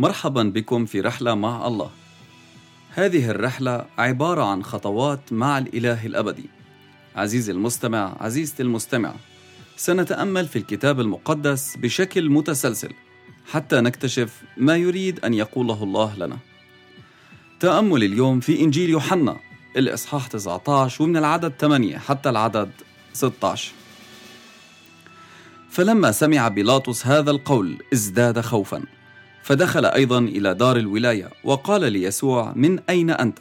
[0.00, 1.90] مرحبا بكم في رحلة مع الله.
[2.94, 6.44] هذه الرحلة عبارة عن خطوات مع الإله الأبدي.
[7.16, 9.14] عزيزي المستمع، عزيزتي المستمع،
[9.76, 12.92] سنتأمل في الكتاب المقدس بشكل متسلسل
[13.52, 16.38] حتى نكتشف ما يريد أن يقوله الله لنا.
[17.60, 19.36] تأمل اليوم في إنجيل يوحنا
[19.76, 22.70] الإصحاح 19 ومن العدد 8 حتى العدد
[23.12, 23.72] 16.
[25.70, 28.82] فلما سمع بيلاطس هذا القول ازداد خوفا
[29.42, 33.38] فدخل أيضا إلى دار الولاية وقال ليسوع من أين أنت؟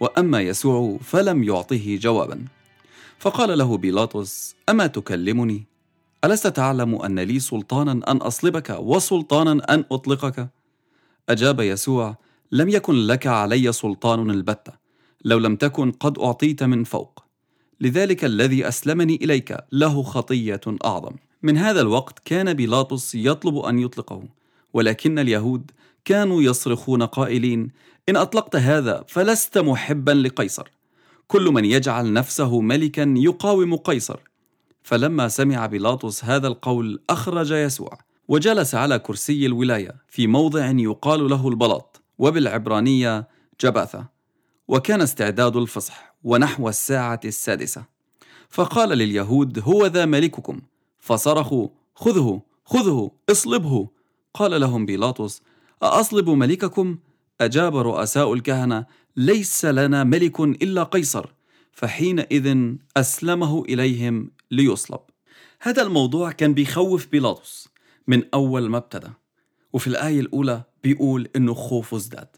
[0.00, 2.44] وأما يسوع فلم يعطه جوابا.
[3.18, 5.64] فقال له بيلاطس أما تكلمني؟
[6.24, 10.48] ألست تعلم أن لي سلطانا أن أصلبك وسلطانا أن أطلقك؟
[11.28, 12.16] أجاب يسوع
[12.52, 14.72] لم يكن لك علي سلطان البتة
[15.24, 17.24] لو لم تكن قد أعطيت من فوق.
[17.80, 21.12] لذلك الذي أسلمني إليك له خطية أعظم.
[21.42, 24.22] من هذا الوقت كان بيلاطس يطلب أن يطلقه
[24.74, 25.70] ولكن اليهود
[26.04, 27.70] كانوا يصرخون قائلين
[28.08, 30.68] إن أطلقت هذا فلست محبا لقيصر.
[31.26, 34.20] كل من يجعل نفسه ملكا يقاوم قيصر.
[34.82, 41.48] فلما سمع بيلاطس هذا القول أخرج يسوع وجلس على كرسي الولاية في موضع يقال له
[41.48, 43.28] البلاط وبالعبرانية
[43.60, 44.06] جباثة.
[44.68, 47.84] وكان استعداد الفصح ونحو الساعة السادسة.
[48.48, 50.60] فقال لليهود هو ذا ملككم.
[50.98, 53.88] فصرخوا خذه خذه اصلبه.
[54.34, 55.42] قال لهم بيلاطس
[55.82, 56.98] أأصلب ملككم؟
[57.40, 61.26] أجاب رؤساء الكهنة ليس لنا ملك إلا قيصر.
[61.72, 65.00] فحينئذ أسلمه إليهم ليصلب.
[65.60, 67.68] هذا الموضوع كان بيخوف بيلاطس
[68.06, 69.10] من أول ما ابتدى.
[69.72, 72.28] وفي الآية الأولى بيقول إنه خوفه ازداد.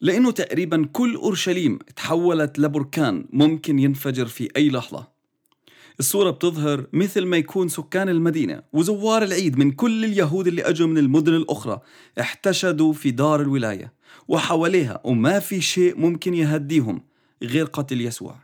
[0.00, 5.17] لأنه تقريبا كل أورشليم تحولت لبركان ممكن ينفجر في أي لحظة.
[6.00, 10.98] الصورة بتظهر مثل ما يكون سكان المدينة وزوار العيد من كل اليهود اللي أجوا من
[10.98, 11.80] المدن الأخرى
[12.20, 13.92] احتشدوا في دار الولاية
[14.28, 17.02] وحواليها وما في شيء ممكن يهديهم
[17.42, 18.36] غير قتل يسوع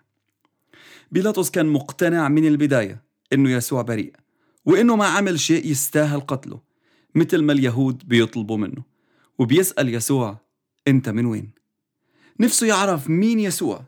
[1.12, 3.02] بيلاطس كان مقتنع من البداية
[3.32, 4.12] إنه يسوع بريء
[4.64, 6.60] وإنه ما عمل شيء يستاهل قتله
[7.14, 8.82] مثل ما اليهود بيطلبوا منه
[9.38, 10.38] وبيسأل يسوع
[10.88, 11.50] أنت من وين؟
[12.40, 13.84] نفسه يعرف مين يسوع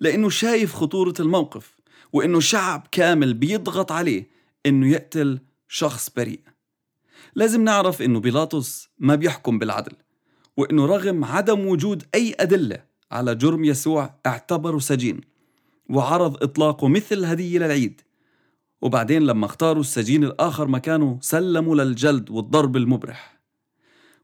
[0.00, 1.75] لأنه شايف خطورة الموقف
[2.16, 4.30] وإنه شعب كامل بيضغط عليه
[4.66, 5.38] إنه يقتل
[5.68, 6.40] شخص بريء.
[7.34, 9.92] لازم نعرف إنه بيلاطس ما بيحكم بالعدل
[10.56, 15.20] وإنه رغم عدم وجود أي أدلة على جرم يسوع اعتبره سجين
[15.90, 18.00] وعرض إطلاقه مثل هدية للعيد.
[18.80, 23.40] وبعدين لما اختاروا السجين الآخر مكانه سلموا للجلد والضرب المبرح.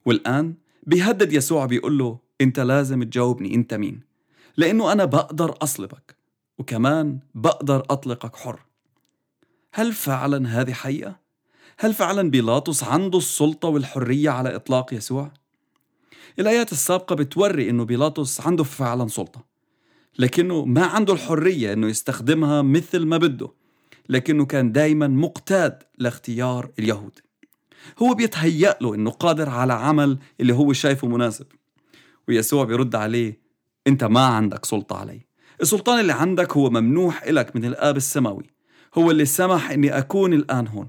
[0.04, 4.00] والآن بيهدد يسوع بيقول له أنت لازم تجاوبني أنت مين؟
[4.56, 6.21] لأنه أنا بقدر أصلبك.
[6.62, 8.60] وكمان بقدر أطلقك حر
[9.74, 11.16] هل فعلا هذه حقيقة؟
[11.78, 15.32] هل فعلا بيلاطس عنده السلطة والحرية على إطلاق يسوع؟
[16.38, 19.44] الآيات السابقة بتوري إنه بيلاطس عنده فعلا سلطة
[20.18, 23.48] لكنه ما عنده الحرية إنه يستخدمها مثل ما بده
[24.08, 27.18] لكنه كان دايما مقتاد لاختيار اليهود
[28.02, 31.46] هو بيتهيأ له إنه قادر على عمل اللي هو شايفه مناسب
[32.28, 33.40] ويسوع بيرد عليه
[33.86, 35.31] أنت ما عندك سلطة علي
[35.62, 38.50] السلطان اللي عندك هو ممنوح إلك من الآب السماوي.
[38.94, 40.88] هو اللي سمح إني أكون الآن هون.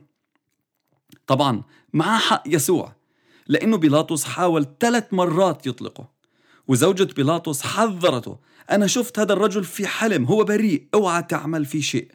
[1.28, 1.64] طبعا
[1.94, 2.96] مع حق يسوع
[3.48, 6.10] لأنه بيلاطس حاول ثلاث مرات يطلقه.
[6.68, 8.40] وزوجة بيلاطس حذرته
[8.72, 12.12] أنا شفت هذا الرجل في حلم هو بريء أوعى تعمل فيه شيء.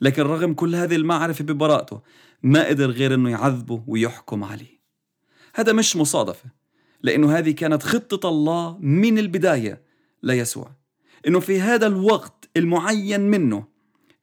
[0.00, 2.00] لكن رغم كل هذه المعرفة ببراءته
[2.42, 4.78] ما قدر غير أنه يعذبه ويحكم عليه.
[5.54, 6.50] هذا مش مصادفة
[7.02, 9.82] لأنه هذه كانت خطة الله من البداية
[10.22, 10.77] ليسوع.
[11.26, 13.64] إنه في هذا الوقت المعين منه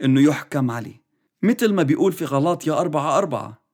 [0.04, 1.06] إنه يحكم عليه.
[1.44, 3.66] مثل ما بيقول في غلاطيا أربعة أربعة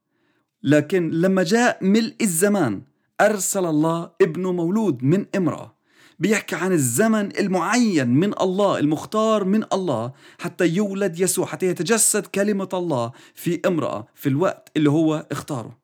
[0.63, 2.81] لكن لما جاء ملء الزمان
[3.21, 5.81] أرسل الله ابنه مولود من امرأة.
[6.19, 12.69] بيحكي عن الزمن المعين من الله المختار من الله حتى يولد يسوع حتى يتجسد كلمة
[12.73, 15.81] الله في امرأة في الوقت اللي هو اختاره.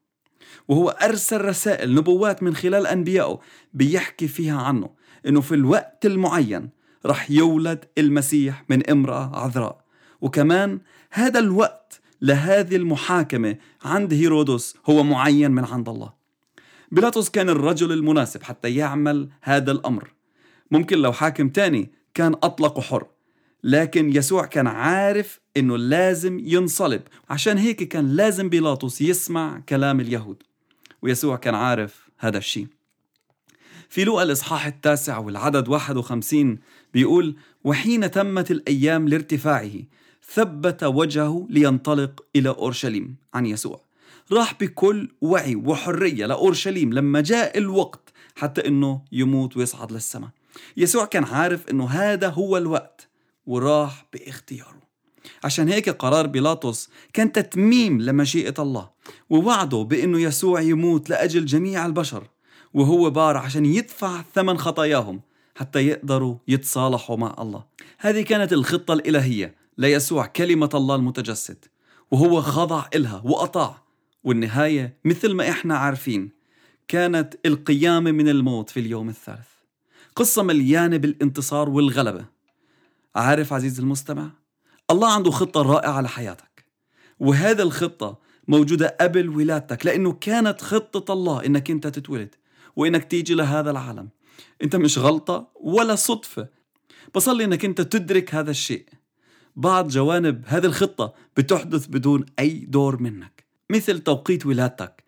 [0.67, 3.39] وهو أرسل رسائل نبوات من خلال أنبيائه
[3.73, 4.89] بيحكي فيها عنه
[5.27, 6.69] إنه في الوقت المعين
[7.05, 9.83] رح يولد المسيح من امرأة عذراء.
[10.21, 10.79] وكمان
[11.11, 16.13] هذا الوقت لهذه المحاكمة عند هيرودس هو معين من عند الله.
[16.91, 20.13] بيلاطس كان الرجل المناسب حتى يعمل هذا الأمر.
[20.71, 23.07] ممكن لو حاكم تاني كان أطلقه حر
[23.63, 27.01] لكن يسوع كان عارف إنه لازم ينصلب.
[27.29, 30.43] عشان هيك كان لازم بيلاطس يسمع كلام اليهود.
[31.01, 32.67] ويسوع كان عارف هذا الشيء.
[33.89, 36.59] في لوقا الإصحاح التاسع والعدد 51
[36.93, 39.71] بيقول وحين تمت الأيام لارتفاعه
[40.33, 43.81] ثبت وجهه لينطلق إلى أورشليم عن يسوع.
[44.31, 50.29] راح بكل وعي وحرية لأورشليم لما جاء الوقت حتى أنه يموت ويصعد للسماء.
[50.77, 53.07] يسوع كان عارف أنه هذا هو الوقت
[53.45, 54.87] وراح باختياره.
[55.43, 58.89] عشان هيك قرار بيلاطس كان تتميم لمشيئة الله
[59.29, 62.27] ووعده بأنه يسوع يموت لأجل جميع البشر.
[62.73, 65.21] وهو بار عشان يدفع ثمن خطاياهم
[65.55, 67.65] حتى يقدروا يتصالحوا مع الله.
[67.99, 71.65] هذه كانت الخطة الإلهية ليسوع كلمة الله المتجسد.
[72.11, 73.83] وهو خضع إلها وأطاع.
[74.23, 76.31] والنهاية مثل ما إحنا عارفين
[76.87, 79.47] كانت القيامة من الموت في اليوم الثالث.
[80.15, 82.25] قصة مليانة بالانتصار والغلبة.
[83.15, 84.29] عارف عزيزي المستمع؟
[84.91, 86.65] الله عنده خطة رائعة لحياتك.
[87.19, 92.35] وهذا الخطة موجودة قبل ولادتك لأنه كانت خطة الله إنك أنت تتولد.
[92.77, 94.09] وإنك تيجي لهذا العالم.
[94.63, 96.47] أنت مش غلطة ولا صدفة.
[97.15, 98.85] بصلي إنك أنت تدرك هذا الشيء.
[99.55, 103.45] بعض جوانب هذه الخطة بتحدث بدون أي دور منك.
[103.69, 105.03] مثل توقيت ولادتك.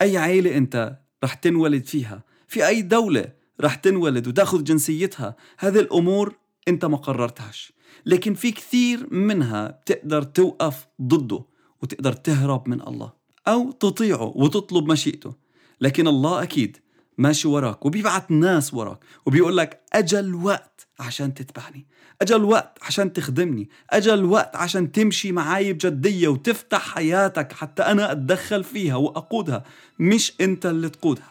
[0.00, 2.22] أي عيلة أنت رح تنولد فيها.
[2.48, 5.36] في أي دولة رح تنولد وتأخذ جنسيتها.
[5.58, 6.34] هذه الأمور
[6.68, 7.72] أنت ما قررتهاش.
[8.06, 11.44] لكن في كثير منها بتقدر توقف ضده
[11.82, 13.12] وتقدر تهرب من الله.
[13.48, 15.34] أو تطيعه وتطلب مشيئته.
[15.80, 16.76] لكن الله أكيد
[17.18, 21.86] ماشي وراك وبيبعت ناس وراك وبيقول لك أجل وقت عشان تتبعني
[22.22, 28.64] أجل وقت عشان تخدمني أجل وقت عشان تمشي معاي بجدية وتفتح حياتك حتى أنا أتدخل
[28.64, 29.64] فيها وأقودها
[29.98, 31.30] مش أنت اللي تقودها.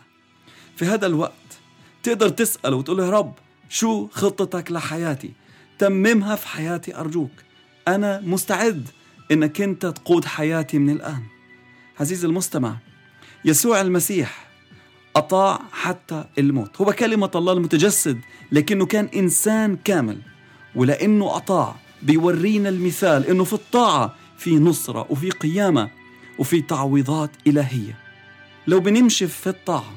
[0.76, 1.34] في هذا الوقت
[2.04, 3.34] تقدر تسأل وتقول يا رب
[3.70, 5.34] شو خطتك لحياتي؟
[5.80, 7.32] تممها في حياتي أرجوك.
[7.88, 8.88] أنا مستعد
[9.32, 11.24] إنك أنت تقود حياتي من الآن.
[12.00, 12.78] عزيزي المستمع
[13.46, 14.49] يسوع المسيح
[15.16, 16.82] أطاع حتى الموت.
[16.82, 18.20] هو كلمة الله المتجسد
[18.52, 20.18] لكنه كان إنسان كامل.
[20.76, 25.90] ولأنه أطاع بيورينا المثال إنه في الطاعة في نصرة وفي قيامة
[26.40, 27.98] وفي تعويضات إلهية.
[28.68, 29.94] لو بنمشي في الطاعة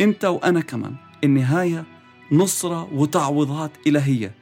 [0.00, 1.84] أنت وأنا كمان النهاية
[2.32, 4.34] نصرة وتعويضات إلهية.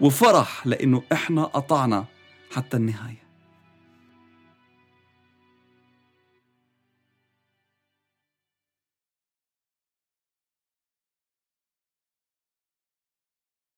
[0.00, 2.04] وفرح لأنه إحنا أطعنا
[2.52, 3.23] حتى النهاية.